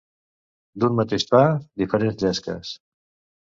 D'un 0.83 0.95
mateix 0.99 1.25
pa, 1.33 1.41
diferents 1.83 2.25
llesques. 2.25 2.73